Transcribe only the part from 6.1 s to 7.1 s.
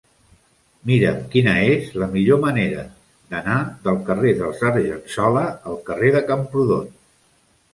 de Camprodon.